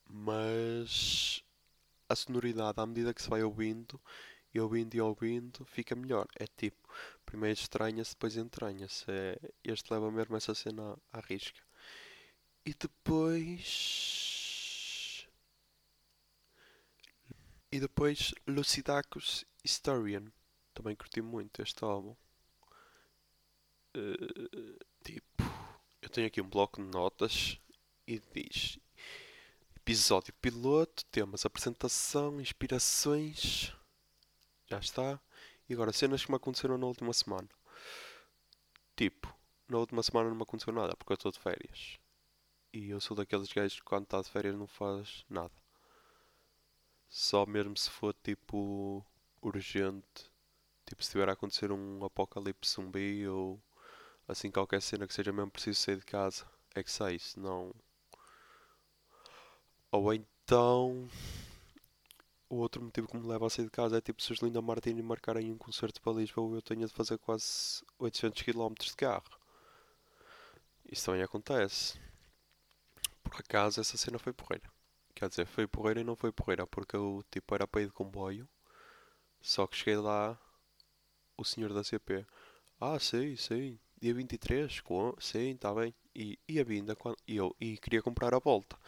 mas 0.09 1.45
a 2.09 2.14
sonoridade, 2.14 2.81
à 2.81 2.87
medida 2.87 3.12
que 3.12 3.23
se 3.23 3.28
vai 3.28 3.43
ouvindo, 3.43 4.00
e 4.54 4.61
ouvindo 4.61 4.94
e 4.94 5.00
ouvindo, 5.00 5.64
fica 5.64 5.96
melhor. 5.96 6.28
É 6.37 6.46
tipo, 6.46 6.88
primeiro 7.26 7.58
estranha-se, 7.58 8.12
depois 8.12 8.37
entranha-se. 8.37 9.04
É, 9.08 9.37
este 9.64 9.92
leva 9.92 10.11
mesmo 10.11 10.37
essa 10.37 10.54
cena 10.54 10.96
à 11.12 11.20
risca. 11.20 11.61
E 12.64 12.73
depois. 12.73 14.16
E 17.73 17.80
depois 17.80 18.32
Lucidacus 18.46 19.44
Historian. 19.64 20.25
Também 20.73 20.96
curti 20.96 21.20
muito 21.20 21.61
este 21.61 21.84
álbum. 21.84 22.14
Uh, 23.96 24.78
tipo, 25.04 25.42
eu 26.02 26.08
tenho 26.08 26.26
aqui 26.26 26.40
um 26.40 26.49
bloco 26.49 26.82
de 26.82 26.88
notas 26.88 27.61
e 28.06 28.20
diz 28.34 28.78
episódio 29.76 30.32
piloto, 30.40 31.04
temas, 31.12 31.44
apresentação, 31.44 32.40
inspirações. 32.40 33.70
Já 34.68 34.78
está. 34.78 35.21
E 35.68 35.75
agora, 35.75 35.92
cenas 35.92 36.25
que 36.25 36.30
me 36.30 36.37
aconteceram 36.37 36.78
na 36.78 36.87
última 36.87 37.12
semana. 37.12 37.49
Tipo, 38.97 39.35
na 39.68 39.78
última 39.78 40.02
semana 40.02 40.28
não 40.28 40.37
me 40.37 40.42
aconteceu 40.42 40.73
nada 40.73 40.97
porque 40.97 41.12
eu 41.12 41.14
estou 41.14 41.33
de 41.33 41.38
férias. 41.38 41.99
E 42.73 42.90
eu 42.90 43.00
sou 43.00 43.16
daqueles 43.16 43.52
gajos 43.52 43.78
que 43.78 43.85
quando 43.85 44.04
está 44.04 44.21
de 44.21 44.28
férias 44.28 44.54
não 44.54 44.66
faz 44.66 45.25
nada. 45.28 45.52
Só 47.09 47.47
mesmo 47.47 47.76
se 47.76 47.90
for 47.90 48.14
tipo 48.23 49.04
urgente. 49.40 50.30
Tipo 50.87 51.02
se 51.02 51.11
tiver 51.11 51.28
a 51.28 51.33
acontecer 51.33 51.73
um 51.73 52.04
apocalipse 52.04 52.75
zumbi 52.75 53.26
ou 53.26 53.62
assim 54.28 54.50
qualquer 54.50 54.83
cena 54.83 55.06
que 55.06 55.14
seja 55.14 55.33
mesmo 55.33 55.50
preciso 55.50 55.80
sair 55.80 55.97
de 55.97 56.04
casa. 56.04 56.47
É 56.75 56.83
que 56.83 56.90
sai, 56.90 57.18
senão. 57.18 57.75
Ou 59.92 60.12
então. 60.12 61.09
O 62.48 62.56
outro 62.56 62.82
motivo 62.82 63.08
que 63.08 63.16
me 63.16 63.26
leva 63.26 63.46
a 63.46 63.50
sair 63.50 63.64
de 63.64 63.70
casa 63.70 63.98
é 63.98 64.00
tipo 64.00 64.22
se 64.22 64.32
os 64.32 64.38
Linda 64.40 64.60
Martini 64.60 65.02
marcarem 65.02 65.50
um 65.50 65.58
concerto 65.58 66.00
para 66.00 66.12
Lisboa 66.12 66.56
eu 66.56 66.62
tenho 66.62 66.86
de 66.86 66.92
fazer 66.92 67.18
quase 67.18 67.82
800 67.98 68.42
km 68.42 68.74
de 68.78 68.94
carro. 68.96 69.24
Isso 70.90 71.06
também 71.06 71.22
acontece. 71.22 71.98
Por 73.22 73.34
acaso 73.36 73.80
essa 73.80 73.96
cena 73.96 74.18
foi 74.18 74.32
porreira. 74.32 74.70
Quer 75.14 75.28
dizer, 75.28 75.46
foi 75.46 75.66
porreira 75.66 76.00
e 76.00 76.04
não 76.04 76.16
foi 76.16 76.32
porreira, 76.32 76.66
porque 76.66 76.96
eu 76.96 77.24
tipo 77.30 77.54
era 77.54 77.66
para 77.66 77.82
ir 77.82 77.86
de 77.86 77.92
comboio. 77.92 78.48
Só 79.40 79.66
que 79.66 79.76
cheguei 79.76 79.96
lá, 79.96 80.38
o 81.36 81.44
senhor 81.44 81.72
da 81.72 81.84
CP. 81.84 82.26
Ah, 82.80 82.98
sei, 82.98 83.36
sei. 83.36 83.80
Dia 84.00 84.14
23, 84.14 84.80
com... 84.80 85.14
sim, 85.18 85.52
está 85.52 85.72
bem. 85.74 85.94
E, 86.14 86.38
e 86.48 86.60
a 86.60 86.64
vinda, 86.64 86.94
quando... 86.96 87.16
e 87.26 87.36
eu 87.36 87.54
e 87.60 87.76
queria 87.78 88.02
comprar 88.02 88.34
a 88.34 88.38
volta. 88.38 88.78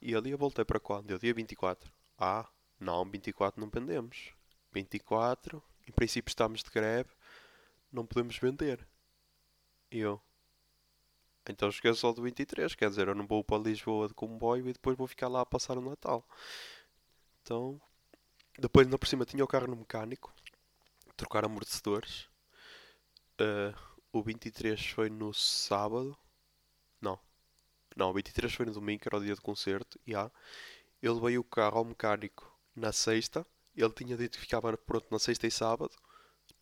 E 0.00 0.14
ali 0.14 0.32
a 0.32 0.36
volta 0.36 0.62
é 0.62 0.64
para 0.64 0.80
quando? 0.80 1.10
Eu 1.10 1.18
dia 1.18 1.32
24. 1.34 1.90
Ah, 2.18 2.48
não, 2.80 3.04
24 3.04 3.60
não 3.60 3.68
vendemos. 3.68 4.32
24, 4.72 5.62
em 5.86 5.92
princípio 5.92 6.30
estamos 6.30 6.62
de 6.62 6.70
greve, 6.70 7.10
não 7.92 8.06
podemos 8.06 8.38
vender. 8.38 8.86
E 9.90 9.98
eu, 9.98 10.20
então 11.48 11.68
esqueço 11.68 12.00
só 12.00 12.12
do 12.12 12.22
23, 12.22 12.74
quer 12.74 12.88
dizer, 12.88 13.08
eu 13.08 13.14
não 13.14 13.26
vou 13.26 13.44
para 13.44 13.62
Lisboa 13.62 14.08
de 14.08 14.14
comboio 14.14 14.68
e 14.68 14.72
depois 14.72 14.96
vou 14.96 15.06
ficar 15.06 15.28
lá 15.28 15.40
a 15.42 15.46
passar 15.46 15.76
o 15.76 15.80
Natal. 15.80 16.26
Então, 17.42 17.80
depois 18.58 18.86
ainda 18.86 18.98
por 18.98 19.08
cima 19.08 19.24
tinha 19.24 19.44
o 19.44 19.48
carro 19.48 19.66
no 19.66 19.76
mecânico, 19.76 20.32
trocar 21.16 21.44
amortecedores. 21.44 22.28
Uh, 23.40 23.74
o 24.12 24.22
23 24.22 24.86
foi 24.90 25.10
no 25.10 25.32
sábado. 25.34 26.16
Não. 27.00 27.18
Não, 27.96 28.10
o 28.10 28.12
23 28.12 28.52
foi 28.52 28.66
no 28.66 28.72
domingo, 28.72 29.02
que 29.02 29.08
era 29.08 29.16
o 29.16 29.24
dia 29.24 29.34
de 29.34 29.40
concerto. 29.40 29.98
Yeah. 30.06 30.30
Ele 31.02 31.20
veio 31.20 31.40
o 31.40 31.44
carro 31.44 31.78
ao 31.78 31.84
mecânico 31.84 32.49
na 32.80 32.92
sexta. 32.92 33.46
Ele 33.76 33.92
tinha 33.92 34.16
dito 34.16 34.32
que 34.38 34.40
ficava 34.40 34.76
pronto 34.76 35.06
na 35.10 35.18
sexta 35.18 35.46
e 35.46 35.50
sábado. 35.50 35.94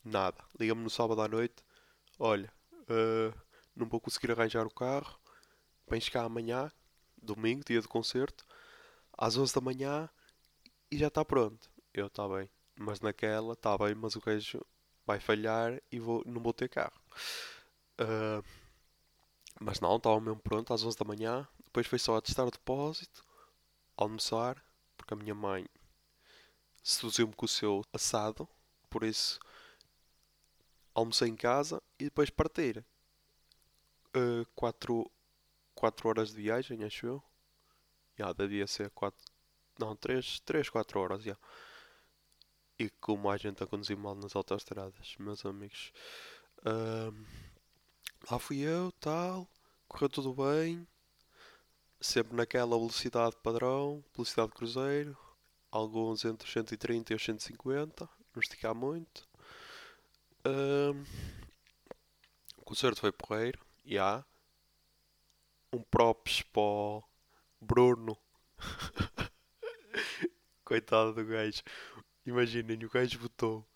Nada. 0.05 0.37
Liga-me 0.59 0.83
no 0.83 0.91
sábado 0.91 1.23
à 1.23 1.29
noite. 1.29 1.65
Olha, 2.19 2.53
uh, 2.73 3.35
não 3.75 3.89
vou 3.89 4.01
conseguir 4.01 4.33
arranjar 4.33 4.67
o 4.67 4.75
carro. 4.75 5.19
Vens 5.89 6.09
cá 6.09 6.25
amanhã, 6.25 6.71
domingo, 7.23 7.65
dia 7.65 7.81
de 7.81 7.89
concerto, 7.89 8.45
às 9.17 9.37
11 9.37 9.55
da 9.55 9.61
manhã 9.61 10.11
e 10.91 10.99
já 10.99 11.09
está 11.09 11.25
pronto. 11.25 11.71
Eu, 11.95 12.09
está 12.09 12.29
bem. 12.29 12.51
Mas 12.79 13.01
naquela, 13.01 13.55
está 13.55 13.77
bem, 13.79 13.95
mas 13.95 14.15
o 14.15 14.21
queijo 14.21 14.65
vai 15.07 15.19
falhar 15.19 15.81
e 15.91 15.99
vou, 15.99 16.23
não 16.27 16.43
vou 16.43 16.53
ter 16.53 16.69
carro. 16.69 17.01
Uh, 18.01 18.45
mas 19.61 19.81
não, 19.81 19.97
estava 19.97 20.21
mesmo 20.21 20.41
pronto 20.41 20.73
às 20.73 20.85
11 20.85 20.97
da 20.97 21.05
manhã. 21.05 21.49
Depois 21.65 21.87
foi 21.87 21.99
só 21.99 22.17
a 22.17 22.21
testar 22.21 22.45
o 22.45 22.51
depósito, 22.51 23.25
almoçar, 23.97 24.63
porque 24.97 25.15
a 25.15 25.17
minha 25.17 25.35
mãe 25.35 25.67
seduziu-me 26.83 27.35
com 27.35 27.45
o 27.45 27.49
seu 27.49 27.85
assado. 27.93 28.49
Por 28.89 29.05
isso, 29.05 29.39
almocei 30.95 31.29
em 31.29 31.37
casa 31.37 31.83
e 31.99 32.05
depois 32.05 32.31
partir. 32.31 32.85
4 34.55 34.95
uh, 34.95 35.11
quatro 35.75 36.09
horas 36.09 36.31
de 36.31 36.43
viagem, 36.43 36.83
acho 36.85 37.07
eu. 37.07 37.23
Já, 38.19 38.33
devia 38.33 38.67
ser 38.67 38.91
4. 38.91 39.19
Não, 39.79 39.95
3, 39.95 40.41
3 40.41 40.69
4 40.69 40.99
horas, 40.99 41.23
já. 41.23 41.37
E 42.79 42.91
como 43.01 43.31
a 43.31 43.37
gente 43.37 43.63
a 43.63 43.67
conduzir 43.67 43.97
mal 43.97 44.15
nas 44.15 44.35
autostradas, 44.35 45.17
meus 45.19 45.45
amigos. 45.47 45.93
Uh, 46.61 47.27
lá 48.31 48.39
fui 48.39 48.59
eu, 48.59 48.91
tal. 48.93 49.49
Correu 49.87 50.09
tudo 50.09 50.35
bem. 50.35 50.87
Sempre 52.01 52.37
naquela 52.37 52.77
velocidade 52.77 53.37
padrão, 53.43 54.05
velocidade 54.15 54.53
cruzeiro. 54.53 55.17
Alguns 55.71 56.25
entre 56.25 56.47
os 56.47 56.53
130 56.53 57.13
e 57.13 57.17
os 57.17 57.25
150. 57.25 58.09
Não 58.35 58.41
esticar 58.41 58.75
muito. 58.75 59.29
Uh, 60.47 61.05
o 62.57 62.65
concerto 62.65 63.01
foi 63.01 63.13
porreiro 63.13 63.59
já. 63.85 63.91
Yeah. 63.91 64.27
Um 65.73 65.83
props 65.83 66.43
para 66.43 66.63
o 66.63 67.05
Bruno. 67.61 68.17
Coitado 70.65 71.13
do 71.13 71.25
gajo. 71.25 71.63
Imaginem, 72.25 72.85
o 72.85 72.91
gajo 72.91 73.19
votou 73.19 73.67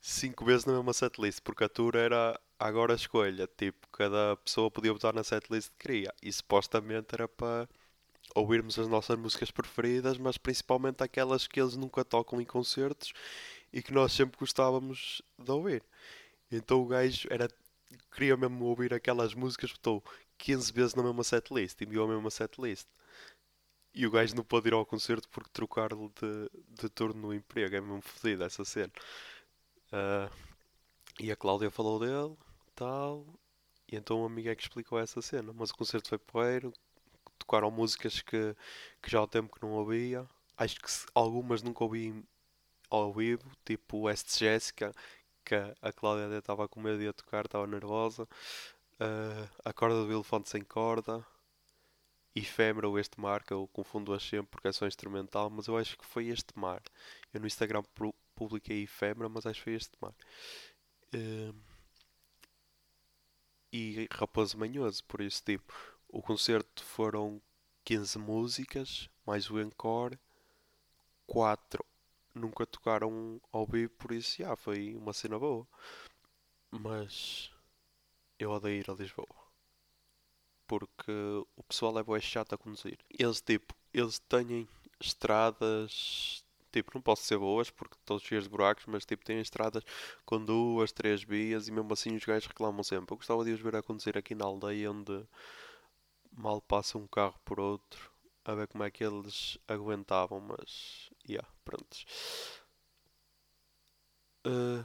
5 0.00 0.44
vezes 0.44 0.64
na 0.66 0.74
mesma 0.74 0.92
setlist, 0.92 1.40
porque 1.42 1.64
a 1.64 1.68
tour 1.68 1.94
era 1.96 2.38
agora 2.58 2.92
a 2.92 2.96
escolha. 2.96 3.46
Tipo, 3.46 3.88
cada 3.90 4.36
pessoa 4.36 4.70
podia 4.70 4.92
votar 4.92 5.14
na 5.14 5.24
setlist 5.24 5.70
que 5.70 5.86
queria. 5.86 6.14
E 6.22 6.32
supostamente 6.32 7.14
era 7.14 7.28
para 7.28 7.68
ouvirmos 8.34 8.78
as 8.78 8.88
nossas 8.88 9.18
músicas 9.18 9.50
preferidas, 9.50 10.18
mas 10.18 10.38
principalmente 10.38 11.02
aquelas 11.02 11.46
que 11.46 11.60
eles 11.60 11.76
nunca 11.76 12.04
tocam 12.04 12.40
em 12.40 12.44
concertos 12.44 13.12
e 13.72 13.82
que 13.82 13.92
nós 13.92 14.12
sempre 14.12 14.38
gostávamos 14.38 15.22
de 15.38 15.50
ouvir. 15.50 15.82
Então 16.50 16.80
o 16.82 16.86
gajo 16.86 17.28
era 17.30 17.48
queria 18.10 18.36
mesmo 18.36 18.64
ouvir 18.64 18.94
aquelas 18.94 19.34
músicas, 19.34 19.70
votou 19.72 20.02
15 20.38 20.72
vezes 20.72 20.94
na 20.94 21.02
mesma 21.02 21.24
setlist, 21.24 21.80
enviou 21.80 22.06
a 22.06 22.14
mesma 22.14 22.30
setlist. 22.30 22.86
E 23.94 24.06
o 24.06 24.10
gajo 24.10 24.34
não 24.34 24.44
pode 24.44 24.68
ir 24.68 24.72
ao 24.72 24.86
concerto 24.86 25.28
porque 25.28 25.50
trocaram 25.52 26.10
de, 26.20 26.50
de 26.82 26.88
turno 26.88 27.28
no 27.28 27.34
emprego. 27.34 27.76
É 27.76 27.80
mesmo 27.80 28.00
fodido 28.00 28.42
essa 28.44 28.64
cena. 28.64 28.92
Uh, 29.92 30.34
e 31.20 31.30
a 31.30 31.36
Cláudia 31.36 31.70
falou 31.70 31.98
dele, 32.00 32.36
tal. 32.74 33.26
E 33.90 33.96
então 33.96 34.22
um 34.22 34.26
amigo 34.26 34.48
é 34.48 34.54
que 34.54 34.62
explicou 34.62 34.98
essa 34.98 35.20
cena. 35.20 35.52
Mas 35.52 35.70
o 35.70 35.76
concerto 35.76 36.08
foi 36.08 36.18
porreiro. 36.18 36.72
Tocaram 37.42 37.70
músicas 37.70 38.22
que, 38.22 38.54
que 39.02 39.10
já 39.10 39.22
há 39.22 39.26
tempo 39.26 39.54
que 39.54 39.62
não 39.62 39.72
ouvia. 39.72 40.24
Acho 40.56 40.76
que 40.76 40.88
algumas 41.14 41.62
nunca 41.62 41.82
ouvi 41.82 42.24
ao 42.88 43.12
vivo, 43.12 43.50
tipo 43.64 44.02
West 44.02 44.38
Jessica, 44.38 44.94
que 45.44 45.54
a 45.54 45.92
Cláudia 45.92 46.26
até 46.26 46.38
estava 46.38 46.68
com 46.68 46.80
medo 46.80 46.98
de 46.98 47.08
a 47.08 47.12
tocar, 47.12 47.46
estava 47.46 47.66
nervosa. 47.66 48.24
Uh, 48.94 49.48
a 49.64 49.72
corda 49.72 50.04
do 50.04 50.12
elefante 50.12 50.50
sem 50.50 50.62
corda. 50.62 51.26
Efêmero 52.34 52.98
este 52.98 53.20
mar, 53.20 53.42
que 53.42 53.52
eu 53.52 53.68
confundo-as 53.72 54.22
sempre 54.22 54.52
porque 54.52 54.68
é 54.68 54.72
só 54.72 54.86
instrumental, 54.86 55.50
mas 55.50 55.66
eu 55.66 55.76
acho 55.76 55.98
que 55.98 56.06
foi 56.06 56.28
este 56.28 56.56
mar. 56.56 56.80
Eu 57.34 57.40
no 57.40 57.46
Instagram 57.46 57.82
publiquei 58.34 58.84
efêmera, 58.84 59.28
mas 59.28 59.44
acho 59.46 59.58
que 59.58 59.64
foi 59.64 59.74
este 59.74 59.96
mar. 60.00 60.14
Uh, 61.14 61.54
e 63.72 64.06
Raposo 64.12 64.58
Manhoso, 64.58 65.02
por 65.04 65.20
isso, 65.22 65.42
tipo, 65.44 65.72
o 66.12 66.22
concerto 66.22 66.84
foram 66.84 67.42
15 67.84 68.18
músicas, 68.18 69.08
mais 69.26 69.50
o 69.50 69.58
encore, 69.58 70.18
4 71.26 71.84
nunca 72.34 72.66
tocaram 72.66 73.40
ao 73.50 73.66
vivo, 73.66 73.92
por 73.94 74.12
isso 74.12 74.38
já 74.38 74.54
foi 74.54 74.94
uma 74.94 75.12
cena 75.12 75.38
boa. 75.38 75.66
Mas 76.70 77.50
eu 78.38 78.50
odeio 78.50 78.80
ir 78.80 78.90
a 78.90 78.94
Lisboa. 78.94 79.26
Porque 80.66 81.12
o 81.56 81.62
pessoal 81.64 81.98
é 81.98 82.02
boa 82.02 82.20
chato 82.20 82.54
a 82.54 82.58
conduzir. 82.58 82.98
Eles 83.10 83.40
tipo, 83.40 83.74
eles 83.92 84.18
têm 84.18 84.68
estradas 85.00 86.44
tipo, 86.72 86.90
não 86.94 87.02
posso 87.02 87.24
ser 87.24 87.38
boas 87.38 87.70
porque 87.70 87.96
estão 87.96 88.18
cheias 88.18 88.44
de 88.44 88.50
buracos, 88.50 88.84
mas 88.86 89.04
tipo, 89.04 89.24
têm 89.24 89.40
estradas 89.40 89.84
com 90.24 90.42
duas, 90.42 90.90
três 90.90 91.22
vias 91.22 91.68
e 91.68 91.72
mesmo 91.72 91.92
assim 91.92 92.16
os 92.16 92.24
gajos 92.24 92.46
reclamam 92.48 92.82
sempre. 92.82 93.12
Eu 93.12 93.18
gostava 93.18 93.44
de 93.44 93.52
os 93.52 93.60
ver 93.60 93.76
a 93.76 93.82
aqui 94.18 94.34
na 94.34 94.46
aldeia 94.46 94.90
onde 94.90 95.26
mal 96.32 96.60
passa 96.62 96.98
um 96.98 97.06
carro 97.06 97.38
por 97.44 97.60
outro 97.60 98.12
a 98.44 98.54
ver 98.54 98.66
como 98.68 98.84
é 98.84 98.90
que 98.90 99.04
eles 99.04 99.58
aguentavam, 99.68 100.40
mas 100.40 101.10
yeah, 101.28 101.48
pronto. 101.64 101.96
Uh, 104.44 104.80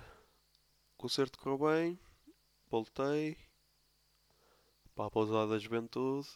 o 0.94 0.98
concerto 0.98 1.40
correu 1.40 1.58
bem, 1.58 2.00
voltei 2.70 3.38
para 4.96 5.08
a 5.08 5.12
pousada 5.12 5.48
da 5.54 5.60
juventude. 5.60 6.28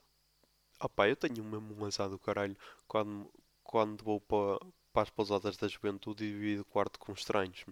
Ah 0.80 0.90
pá, 0.90 1.08
eu 1.08 1.16
tenho 1.16 1.44
mesmo 1.44 1.76
um 1.76 1.86
azar 1.86 2.10
do 2.10 2.18
caralho 2.18 2.58
quando, 2.88 3.32
quando 3.64 4.04
vou 4.04 4.20
para, 4.20 4.60
para 4.92 5.04
as 5.04 5.10
pousadas 5.12 5.58
da 5.58 5.68
juventude 5.68 6.24
e 6.26 6.32
divido 6.32 6.64
o 6.64 6.66
quarto 6.66 7.00
com 7.00 7.14
estranhos. 7.14 7.64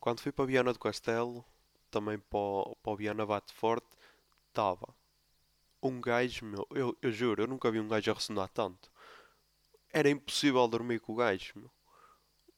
Quando 0.00 0.20
fui 0.20 0.32
para 0.32 0.46
Viana 0.46 0.72
do 0.72 0.78
Castelo, 0.78 1.44
também 1.90 2.18
para, 2.18 2.74
para 2.82 2.92
o 2.92 2.96
Viana 2.96 3.26
Bate 3.26 3.52
Forte, 3.52 3.86
estava 4.48 4.94
um 5.88 6.00
gajo, 6.00 6.44
meu, 6.46 6.66
eu, 6.70 6.96
eu 7.02 7.12
juro, 7.12 7.42
eu 7.42 7.46
nunca 7.46 7.70
vi 7.70 7.80
um 7.80 7.88
gajo 7.88 8.10
a 8.10 8.14
ressonar 8.14 8.48
tanto. 8.48 8.90
Era 9.92 10.10
impossível 10.10 10.66
dormir 10.68 11.00
com 11.00 11.12
o 11.12 11.16
gajo, 11.16 11.52
meu. 11.56 11.70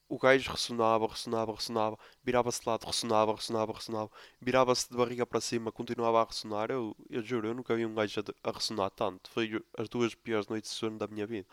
O 0.09 0.19
gajo 0.19 0.51
ressonava, 0.53 1.07
ressonava, 1.09 1.53
ressonava, 1.53 1.99
virava-se 2.23 2.61
de 2.61 2.69
lado, 2.69 2.87
ressonava, 2.87 3.35
ressonava, 3.35 3.73
ressonava, 3.73 4.11
virava-se 4.41 4.89
de 4.89 4.97
barriga 4.97 5.27
para 5.27 5.41
cima, 5.41 5.73
continuava 5.73 6.23
a 6.23 6.25
ressonar. 6.25 6.71
Eu, 6.71 6.97
eu 7.11 7.23
juro, 7.23 7.49
eu 7.49 7.55
nunca 7.55 7.75
vi 7.75 7.85
um 7.85 7.95
gajo 7.95 8.21
a, 8.21 8.49
a 8.49 8.53
ressonar 8.53 8.91
tanto. 8.91 9.29
Foi 9.31 9.51
as 9.77 9.89
duas 9.89 10.15
piores 10.15 10.47
noites 10.47 10.71
de 10.71 10.77
sono 10.77 10.97
da 10.97 11.09
minha 11.09 11.27
vida. 11.27 11.49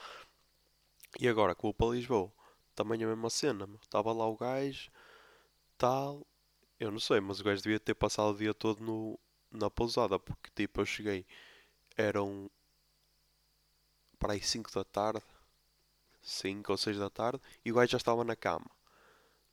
E 1.20 1.28
agora 1.28 1.56
que 1.56 1.62
vou 1.64 1.74
para 1.74 1.88
Lisboa, 1.96 2.32
também 2.76 3.04
a 3.04 3.08
mesma 3.08 3.30
cena, 3.30 3.66
meu. 3.68 3.80
Estava 3.82 4.12
lá 4.14 4.28
o 4.28 4.38
gajo, 4.38 4.92
tal. 5.78 6.26
Eu 6.80 6.92
não 6.92 7.00
sei, 7.00 7.20
mas 7.22 7.40
o 7.40 7.44
gajo 7.44 7.64
devia 7.64 7.80
ter 7.80 7.96
passado 7.96 8.36
o 8.36 8.38
dia 8.38 8.54
todo 8.54 8.84
no, 8.84 9.20
na 9.52 9.70
pousada, 9.70 10.20
porque 10.20 10.50
tipo, 10.56 10.82
eu 10.82 10.86
cheguei, 10.86 11.26
eram 11.98 12.50
para 14.20 14.34
aí 14.34 14.42
5 14.42 14.72
da 14.72 14.84
tarde, 14.84 15.22
5 16.22 16.72
ou 16.72 16.78
6 16.78 16.98
da 16.98 17.10
tarde, 17.10 17.42
e 17.66 17.72
o 17.72 17.76
gajo 17.76 17.92
já 17.92 17.98
estava 17.98 18.24
na 18.24 18.36
cama. 18.36 18.70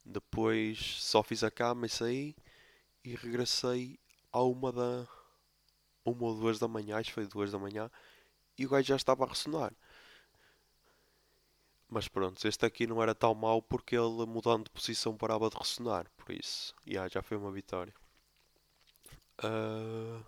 Depois 0.05 0.79
só 1.03 1.23
fiz 1.23 1.43
a 1.45 1.51
cama 1.51 1.87
e 1.87 1.89
saí 1.89 2.37
e 3.05 3.15
regressei 3.17 3.99
à 4.33 4.43
uma 4.43 4.73
da. 4.73 5.09
uma 6.05 6.25
ou 6.25 6.35
duas 6.37 6.59
da 6.59 6.69
manhã, 6.69 6.99
acho 6.99 7.11
que 7.11 7.15
foi 7.15 7.27
duas 7.27 7.51
da 7.53 7.59
manhã, 7.59 7.91
e 8.59 8.67
o 8.67 8.69
gajo 8.69 8.89
já 8.89 8.97
estava 8.97 9.25
a 9.25 9.29
ressonar. 9.29 9.73
Mas 11.89 12.07
pronto, 12.09 12.47
este 12.47 12.65
aqui 12.65 12.87
não 12.87 13.03
era 13.03 13.15
tão 13.15 13.35
mau 13.35 13.61
porque 13.61 13.97
ele 13.97 14.25
mudando 14.27 14.65
de 14.65 14.71
posição 14.71 15.17
parava 15.17 15.51
de 15.51 15.57
ressonar, 15.57 16.09
por 16.17 16.33
isso, 16.33 16.75
yeah, 16.87 17.09
já 17.09 17.23
foi 17.23 17.37
uma 17.37 17.51
vitória. 17.51 17.93
Ah, 19.43 20.23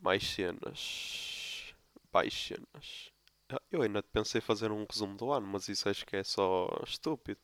mais 0.00 0.24
cenas. 0.26 1.72
Mais 2.12 2.32
cenas. 2.34 3.10
Ah, 3.48 3.60
Eu 3.70 3.82
ainda 3.82 4.02
pensei 4.02 4.40
fazer 4.40 4.70
um 4.72 4.84
resumo 4.84 5.16
do 5.16 5.32
ano, 5.32 5.46
mas 5.46 5.68
isso 5.68 5.88
acho 5.88 6.04
que 6.06 6.16
é 6.16 6.24
só 6.24 6.68
estúpido. 6.86 7.40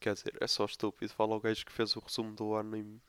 Quer 0.00 0.14
dizer, 0.14 0.36
é 0.40 0.46
só 0.46 0.64
estúpido. 0.64 1.12
Fala 1.12 1.34
o 1.36 1.40
gajo 1.40 1.64
que 1.64 1.72
fez 1.72 1.96
o 1.96 2.00
resumo 2.00 2.34
do 2.34 2.54
ano 2.54 2.76
em, 2.76 3.00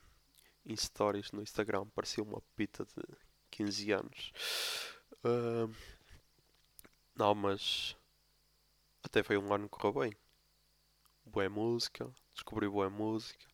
em 0.66 0.76
stories 0.76 1.32
no 1.32 1.42
Instagram. 1.42 1.86
Parecia 1.94 2.24
uma 2.24 2.42
pita 2.56 2.84
de 2.86 3.02
15 3.50 3.92
anos. 3.92 4.32
Ah, 5.24 5.68
não, 7.16 7.34
mas 7.34 7.96
até 9.02 9.22
foi 9.22 9.38
um 9.38 9.54
ano 9.54 9.70
que 9.70 9.78
correu 9.78 10.00
bem. 10.02 10.12
Boa 11.26 11.50
música, 11.50 12.10
descobri 12.34 12.66
boa 12.70 12.88
música. 12.88 13.46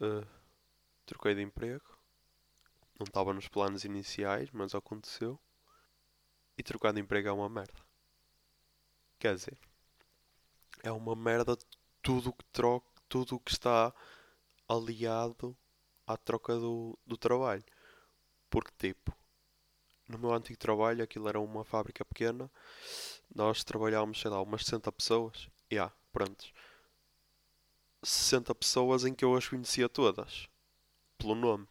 Ah, 0.00 0.26
troquei 1.06 1.34
de 1.34 1.42
emprego. 1.42 1.91
Não 3.02 3.06
estava 3.08 3.34
nos 3.34 3.48
planos 3.48 3.82
iniciais, 3.82 4.48
mas 4.52 4.76
aconteceu. 4.76 5.36
E 6.56 6.62
trocar 6.62 6.92
de 6.92 7.00
emprego 7.00 7.28
é 7.28 7.32
uma 7.32 7.48
merda. 7.48 7.74
Quer 9.18 9.34
dizer, 9.34 9.58
é 10.84 10.92
uma 10.92 11.16
merda 11.16 11.58
tudo 12.00 12.30
o 12.30 12.32
que 12.32 12.44
troca, 12.52 12.86
tudo 13.08 13.40
que 13.40 13.50
está 13.50 13.92
aliado 14.68 15.56
à 16.06 16.16
troca 16.16 16.56
do, 16.56 16.96
do 17.04 17.16
trabalho. 17.16 17.64
Porque, 18.48 18.70
tipo, 18.78 19.12
no 20.06 20.16
meu 20.16 20.32
antigo 20.32 20.56
trabalho, 20.56 21.02
aquilo 21.02 21.28
era 21.28 21.40
uma 21.40 21.64
fábrica 21.64 22.04
pequena, 22.04 22.48
nós 23.34 23.64
trabalhávamos, 23.64 24.20
sei 24.20 24.30
lá, 24.30 24.40
umas 24.40 24.62
60 24.64 24.92
pessoas. 24.92 25.48
E 25.68 25.74
yeah, 25.74 25.92
pronto. 26.12 26.44
60 28.00 28.54
pessoas 28.54 29.04
em 29.04 29.12
que 29.12 29.24
eu 29.24 29.34
as 29.34 29.48
conhecia 29.48 29.88
todas, 29.88 30.48
pelo 31.18 31.34
nome, 31.34 31.66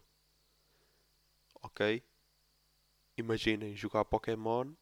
ok? 1.61 2.03
Imaginem 3.17 3.75
jogar 3.75 4.05
Pokémon, 4.05 4.73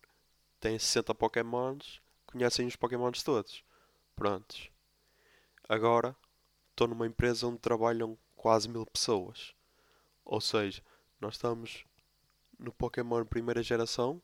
têm 0.59 0.77
60 0.77 1.13
Pokémons, 1.15 2.01
conhecem 2.25 2.67
os 2.67 2.75
Pokémons 2.75 3.23
todos. 3.23 3.63
Prontos. 4.15 4.69
Agora 5.67 6.15
estou 6.71 6.87
numa 6.87 7.07
empresa 7.07 7.47
onde 7.47 7.59
trabalham 7.59 8.17
quase 8.35 8.69
mil 8.69 8.85
pessoas. 8.85 9.53
Ou 10.23 10.39
seja, 10.39 10.81
nós 11.19 11.35
estamos 11.35 11.85
no 12.57 12.71
Pokémon 12.71 13.25
primeira 13.25 13.63
geração 13.63 14.21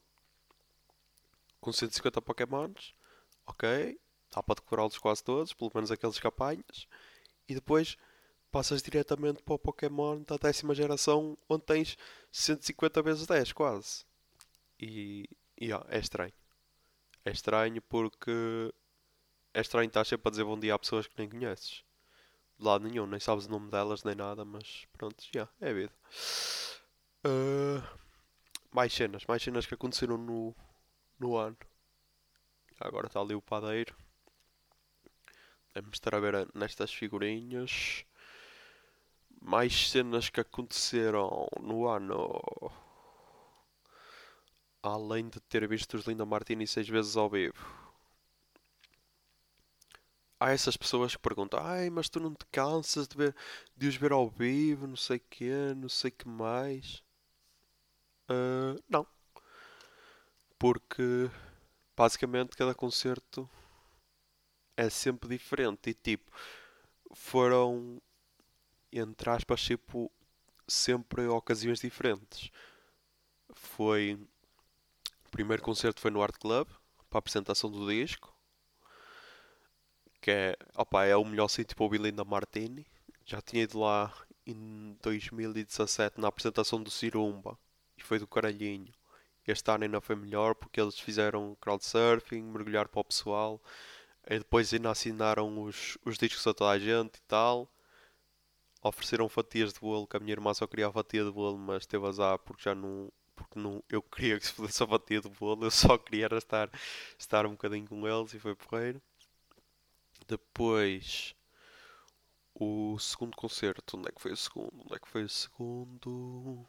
com 1.60 1.72
150 1.72 2.22
Pokémons. 2.22 2.94
Ok, 3.46 4.00
dá 4.34 4.44
para 4.44 4.56
decorá-los 4.56 4.98
quase 4.98 5.24
todos, 5.24 5.54
pelo 5.54 5.72
menos 5.74 5.92
aqueles 5.92 6.20
que 6.20 6.28
apanhas. 6.28 6.88
E 7.48 7.54
depois 7.54 7.98
passas 8.52 8.82
diretamente 8.82 9.44
para 9.44 9.56
o 9.56 9.60
Pokémon 9.60 10.22
da 10.24 10.38
décima 10.38 10.74
geração 10.74 11.38
onde 11.50 11.64
tens 11.64 11.98
150 12.36 13.02
vezes 13.02 13.26
10 13.26 13.54
quase. 13.54 14.04
E, 14.78 15.30
e 15.58 15.72
ó, 15.72 15.84
é 15.88 16.00
estranho. 16.00 16.34
É 17.24 17.32
estranho 17.32 17.82
porque 17.82 18.74
é 19.54 19.62
estranho 19.62 19.88
estar 19.88 20.06
sempre 20.06 20.28
a 20.28 20.32
dizer 20.32 20.44
bom 20.44 20.60
dia 20.60 20.76
a 20.76 20.80
pessoas 20.80 21.08
que 21.08 21.18
nem 21.18 21.30
conheces. 21.30 21.82
De 22.60 22.66
lado 22.66 22.88
nenhum, 22.88 23.08
nem 23.08 23.22
sabes 23.22 23.46
o 23.46 23.50
nome 23.50 23.72
delas 23.72 24.04
nem 24.04 24.16
nada, 24.16 24.44
mas 24.44 24.86
pronto, 24.92 25.24
já, 25.34 25.48
é 25.62 25.70
a 25.70 25.74
vida. 25.74 25.94
Ah, 27.24 27.98
mais 28.70 28.94
cenas, 28.94 29.24
mais 29.26 29.42
cenas 29.42 29.66
que 29.66 29.74
aconteceram 29.74 30.18
no, 30.18 30.54
no 31.18 31.38
ano. 31.38 31.58
Agora 32.82 33.08
está 33.08 33.22
ali 33.22 33.34
o 33.34 33.42
padeiro. 33.42 33.96
Deve-me 35.74 35.94
estar 35.94 36.14
a 36.14 36.20
ver 36.20 36.50
nestas 36.54 36.94
figurinhas. 36.94 38.06
Mais 39.46 39.90
cenas 39.90 40.30
que 40.30 40.42
aconteceram 40.42 41.48
no 41.62 41.88
ano. 41.88 42.42
Além 44.82 45.28
de 45.30 45.40
ter 45.42 45.68
visto 45.68 45.96
os 45.96 46.06
Linda 46.08 46.26
Martini 46.26 46.66
seis 46.66 46.88
vezes 46.88 47.18
ao 47.18 47.30
vivo. 47.30 47.54
Há 50.40 50.52
essas 50.52 50.78
pessoas 50.78 51.14
que 51.16 51.22
perguntam: 51.22 51.60
Ai, 51.62 51.90
mas 51.90 52.08
tu 52.10 52.20
não 52.20 52.34
te 52.34 52.46
cansas 52.52 53.08
de, 53.08 53.18
ver, 53.18 53.36
de 53.76 53.88
os 53.88 53.96
ver 53.98 54.12
ao 54.14 54.30
vivo, 54.30 54.88
não 54.88 54.96
sei 54.96 55.20
quê, 55.20 55.74
não 55.76 55.90
sei 55.90 56.10
que 56.12 56.28
mais. 56.28 57.04
Ah, 58.30 58.76
não. 58.90 59.06
Porque 60.60 61.30
basicamente 61.96 62.56
cada 62.58 62.74
concerto 62.76 63.50
é 64.78 64.90
sempre 64.90 65.30
diferente. 65.30 65.90
E 65.90 65.94
tipo, 65.94 66.32
foram, 67.14 68.02
entre 69.00 69.30
aspas, 69.30 69.62
tipo, 69.62 70.12
sempre 70.68 71.28
ocasiões 71.28 71.80
diferentes. 71.80 72.52
Foi. 73.54 74.20
O 75.28 75.30
primeiro 75.32 75.62
concerto 75.62 76.02
foi 76.02 76.12
no 76.12 76.22
Art 76.22 76.36
Club, 76.38 76.68
para 77.10 77.18
a 77.18 77.20
apresentação 77.20 77.70
do 77.70 77.88
disco. 77.90 78.34
Que 80.22 80.32
é, 80.32 80.58
opa, 80.76 81.06
é 81.06 81.16
o 81.16 81.26
melhor 81.26 81.48
sítio 81.48 81.76
para 81.76 81.84
ouvir 81.84 82.02
Linda 82.02 82.24
Martini. 82.24 82.86
Já 83.26 83.42
tinha 83.42 83.64
ido 83.64 83.80
lá 83.80 84.14
em 84.46 84.98
2017 85.02 86.20
na 86.20 86.28
apresentação 86.28 86.82
do 86.82 86.90
Cirumba. 86.90 87.58
E 87.98 88.04
foi 88.04 88.20
do 88.20 88.28
caralhinho. 88.28 88.94
Este 89.48 89.70
ano 89.70 89.84
ainda 89.84 90.02
foi 90.02 90.16
melhor 90.16 90.56
porque 90.56 90.82
eles 90.82 91.00
fizeram 91.00 91.56
crowdsurfing, 91.62 92.42
mergulhar 92.42 92.88
para 92.88 93.02
o 93.02 93.04
pessoal. 93.04 93.62
E 94.28 94.40
depois 94.40 94.74
ainda 94.74 94.90
assinaram 94.90 95.62
os, 95.64 95.98
os 96.04 96.18
discos 96.18 96.46
a 96.48 96.54
toda 96.54 96.72
a 96.72 96.80
gente 96.80 97.18
e 97.18 97.22
tal. 97.28 97.70
Ofereceram 98.88 99.28
fatias 99.28 99.74
de 99.74 99.80
bolo, 99.80 100.06
que 100.06 100.16
a 100.16 100.20
minha 100.20 100.34
irmã 100.34 100.54
só 100.54 100.68
queria 100.68 100.88
a 100.88 100.92
fatia 100.92 101.24
de 101.24 101.32
bolo, 101.32 101.58
mas 101.58 101.88
teve 101.88 102.06
azar 102.08 102.38
porque 102.40 102.62
já 102.64 102.76
não. 102.76 103.12
Porque 103.36 103.60
não, 103.60 103.84
eu 103.90 104.02
queria 104.02 104.40
que 104.40 104.46
se 104.46 104.54
fosse 104.54 104.84
a 104.84 104.88
fatia 104.88 105.20
de 105.22 105.30
bolo, 105.30 105.66
eu 105.66 105.72
só 105.72 105.98
queria 105.98 106.28
estar, 106.32 106.70
estar 107.18 107.46
um 107.48 107.52
bocadinho 107.52 107.88
com 107.88 108.08
eles 108.08 108.34
e 108.34 108.40
foi 108.40 108.56
porreiro. 108.56 109.02
Depois, 110.28 111.36
o 112.54 112.98
segundo 113.00 113.36
concerto, 113.36 113.98
onde 113.98 114.10
é 114.10 114.12
que 114.12 114.22
foi 114.22 114.32
o 114.34 114.38
segundo? 114.38 114.72
Onde 114.86 114.96
é 114.96 115.00
que 115.00 115.08
foi 115.08 115.24
o 115.24 115.30
segundo? 115.30 116.66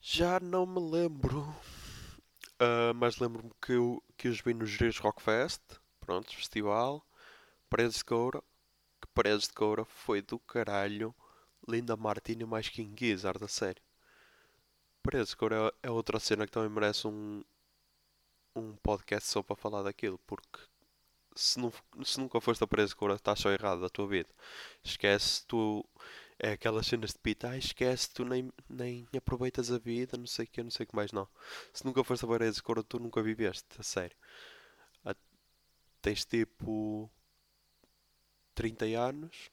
Já 0.00 0.40
não 0.40 0.66
me 0.66 0.80
lembro. 0.80 1.54
Ah, 2.58 2.92
mas 2.94 3.18
lembro-me 3.18 3.52
que, 3.62 3.72
eu, 3.72 4.02
que 4.16 4.26
os 4.28 4.40
vi 4.40 4.54
no 4.54 4.66
Jerez 4.66 4.98
Rock 4.98 5.22
Fest, 5.22 5.62
pronto, 6.00 6.34
festival. 6.34 7.06
Paredes 7.70 7.98
de 7.98 8.04
Coura, 8.04 8.42
que 9.00 9.08
Paredes 9.14 9.46
de 9.46 9.54
Coura 9.54 9.84
foi 9.84 10.20
do 10.20 10.38
caralho. 10.40 11.14
Linda 11.68 11.96
Martini 11.96 12.44
mais 12.44 12.68
King 12.68 12.94
Gizzard, 12.98 13.42
a 13.44 13.48
sério. 13.48 13.82
Coura 15.36 15.72
é 15.82 15.88
é 15.88 15.90
outra 15.90 16.18
cena 16.18 16.46
que 16.46 16.52
também 16.52 16.70
merece 16.70 17.06
um, 17.06 17.44
um 18.56 18.74
podcast 18.76 19.28
só 19.28 19.42
para 19.42 19.56
falar 19.56 19.82
daquilo, 19.82 20.18
porque 20.26 20.58
se, 21.34 21.58
não, 21.58 21.72
se 22.04 22.18
nunca 22.20 22.40
foste 22.40 22.62
a 22.64 22.66
Paredes 22.66 22.90
de 22.90 22.96
Coura, 22.96 23.14
estás 23.14 23.40
só 23.40 23.50
errado 23.50 23.80
da 23.80 23.88
tua 23.88 24.06
vida. 24.06 24.28
Esquece, 24.82 25.44
tu. 25.46 25.84
É 26.38 26.52
aquelas 26.52 26.86
cenas 26.86 27.12
de 27.12 27.18
pita, 27.20 27.50
ah, 27.50 27.56
esquece, 27.56 28.10
tu 28.12 28.24
nem, 28.24 28.52
nem 28.68 29.06
aproveitas 29.16 29.70
a 29.70 29.78
vida, 29.78 30.16
não 30.16 30.26
sei 30.26 30.44
o 30.46 30.48
que, 30.48 30.62
não 30.64 30.70
sei 30.70 30.84
o 30.84 30.86
que 30.88 30.96
mais, 30.96 31.12
não. 31.12 31.28
Se 31.72 31.84
nunca 31.84 32.02
foste 32.02 32.24
a 32.24 32.28
Paredes 32.28 32.56
de 32.56 32.62
Coura, 32.62 32.82
tu 32.82 32.98
nunca 32.98 33.22
viveste, 33.22 33.66
a 33.78 33.82
sério. 33.82 34.16
tens 36.02 36.24
tipo 36.24 37.10
30 38.54 38.84
anos. 38.98 39.50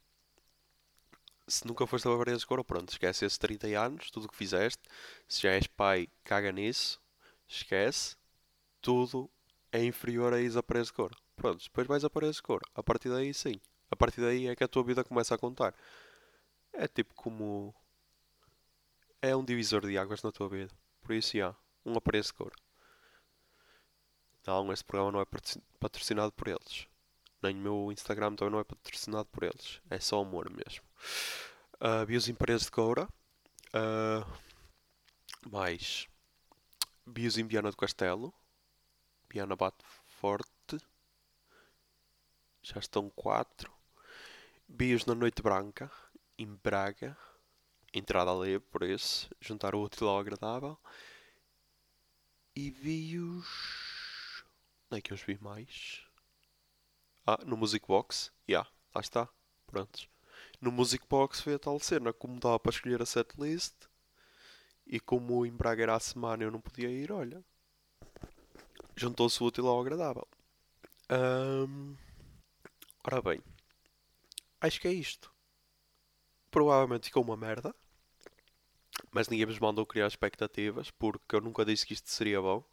Se 1.52 1.68
nunca 1.68 1.86
foste 1.86 2.08
a 2.08 2.38
de 2.38 2.46
Cora, 2.46 2.64
pronto, 2.64 2.90
esquece 2.92 3.26
esses 3.26 3.38
30 3.38 3.68
anos, 3.78 4.10
tudo 4.10 4.26
o 4.26 4.30
que 4.30 4.38
fizeste. 4.38 4.82
Se 5.28 5.42
já 5.42 5.52
és 5.52 5.68
pai, 5.68 6.08
caga 6.24 6.50
nisso, 6.50 6.98
esquece. 7.46 8.16
Tudo 8.80 9.30
é 9.70 9.84
inferior 9.84 10.34
a 10.34 10.40
ir 10.40 10.58
a 10.58 10.64
Paredes 10.64 10.88
de 10.88 10.94
Cora. 10.94 11.14
Pronto, 11.36 11.62
depois 11.62 11.86
vais 11.86 12.06
a 12.06 12.10
Paredes 12.10 12.38
de 12.38 12.44
Cora. 12.44 12.66
A 12.74 12.82
partir 12.82 13.10
daí, 13.10 13.34
sim. 13.34 13.60
A 13.92 13.98
partir 13.98 14.22
daí 14.22 14.48
é 14.48 14.56
que 14.56 14.64
a 14.64 14.68
tua 14.68 14.82
vida 14.82 15.04
começa 15.04 15.36
a 15.36 15.38
contar. 15.38 15.76
É 16.72 16.88
tipo 16.88 17.14
como. 17.16 17.76
É 19.22 19.36
um 19.36 19.44
divisor 19.44 19.86
de 19.86 19.98
águas 19.98 20.24
na 20.24 20.32
tua 20.32 20.48
vida. 20.48 20.74
Por 21.02 21.14
isso, 21.14 21.38
já. 21.38 21.54
Um 21.86 21.98
aparelho 21.98 22.24
de 22.24 22.34
cor. 22.34 22.54
Não, 24.48 24.72
este 24.72 24.86
programa 24.86 25.12
não 25.12 25.20
é 25.20 25.26
patrocinado 25.82 26.32
por 26.32 26.48
eles. 26.48 26.88
Nem 27.44 27.58
o 27.58 27.60
meu 27.60 27.92
Instagram 27.92 28.36
também 28.36 28.54
não 28.54 28.60
é 28.60 28.64
patrocinado 28.64 29.26
por 29.26 29.44
eles. 29.44 29.82
É 29.90 30.00
só 30.00 30.22
amor 30.22 30.50
mesmo. 30.50 30.91
Uh, 31.80 32.06
Bios 32.06 32.28
em 32.28 32.36
paredes 32.36 32.66
de 32.66 32.72
coura. 32.72 33.08
Uh, 33.74 34.26
mais. 35.50 36.08
Bios 37.06 37.38
em 37.38 37.48
Viana 37.48 37.72
do 37.72 37.78
Castelo. 37.78 38.34
Viana 39.30 39.56
bate 39.56 39.84
forte. 40.20 40.78
Já 42.62 42.80
estão 42.80 43.10
quatro. 43.10 43.72
Bios 44.68 45.06
na 45.06 45.16
Noite 45.16 45.42
Branca. 45.42 45.92
Em 46.38 46.54
Braga. 46.56 47.18
Entrada 47.94 48.32
livre, 48.34 48.68
por 48.70 48.84
isso. 48.84 49.30
Juntar 49.40 49.74
o 49.74 49.82
útil 49.82 50.08
ao 50.08 50.20
agradável. 50.20 50.78
E 52.56 52.70
vi-os. 52.70 54.44
Onde 54.90 55.00
é 55.00 55.02
que 55.02 55.12
eu 55.12 55.16
os 55.16 55.24
vi 55.24 55.38
mais? 55.42 56.06
Ah, 57.26 57.40
no 57.46 57.58
Music 57.58 57.88
Box. 57.88 58.32
Ya, 58.48 58.60
yeah, 58.60 58.70
lá 58.94 59.02
está. 59.02 59.30
Prontos. 59.66 60.11
No 60.62 60.72
Music 60.72 61.04
Box 61.10 61.42
foi 61.42 61.56
a 61.56 61.60
tal 61.60 61.80
cena. 61.80 62.14
Como 62.14 62.40
dava 62.40 62.60
para 62.60 62.72
escolher 62.72 63.02
a 63.02 63.06
setlist. 63.06 63.74
E 64.86 65.00
como 65.00 65.46
em 65.46 65.52
Braga 65.52 65.84
era 65.84 65.96
a 65.96 66.00
semana 66.00 66.44
eu 66.44 66.52
não 66.52 66.62
podia 66.62 66.90
ir, 66.90 67.12
olha. 67.12 67.44
Juntou-se 68.96 69.42
o 69.42 69.48
útil 69.48 69.68
ao 69.68 69.82
agradável. 69.82 70.28
Ora 73.04 73.22
bem. 73.22 73.42
Acho 74.60 74.80
que 74.80 74.88
é 74.88 74.94
isto. 74.94 75.34
Provavelmente 76.52 77.06
ficou 77.06 77.24
uma 77.24 77.36
merda 77.36 77.74
mas 79.12 79.28
ninguém 79.28 79.46
me 79.46 79.60
mandou 79.60 79.86
criar 79.86 80.08
expectativas 80.08 80.90
porque 80.92 81.36
eu 81.36 81.42
nunca 81.42 81.66
disse 81.66 81.86
que 81.86 81.94
isto 81.94 82.10
seria 82.10 82.42
bom. 82.42 82.64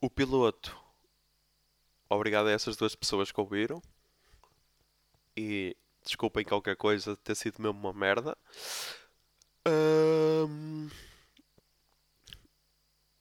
O 0.00 0.10
piloto, 0.10 0.76
obrigado 2.08 2.48
a 2.48 2.52
essas 2.52 2.76
duas 2.76 2.94
pessoas 2.94 3.32
que 3.32 3.40
ouviram 3.40 3.80
e 5.36 5.76
desculpem 6.04 6.44
qualquer 6.44 6.76
coisa 6.76 7.16
ter 7.16 7.34
sido 7.34 7.60
mesmo 7.62 7.78
uma 7.78 7.92
merda. 7.92 8.36
Um, 9.66 10.88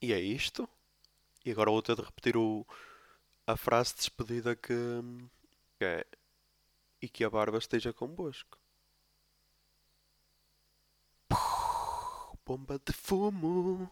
e 0.02 0.13
é 0.13 0.19
isto. 0.19 0.67
E 1.45 1.52
agora 1.52 1.71
vou 1.71 1.82
ter 1.82 1.95
de 1.95 2.02
repetir 2.02 2.38
o, 2.38 2.65
a 3.47 3.58
frase 3.58 3.91
de 3.91 3.97
despedida 3.97 4.56
que, 4.56 4.74
que 5.80 5.86
é 5.86 6.06
e 7.02 7.10
que 7.10 7.24
a 7.24 7.30
barba 7.30 7.58
esteja 7.58 7.91
convosco. 7.93 8.60
bomba 12.45 12.80
de 12.86 12.93
fumo. 12.93 13.89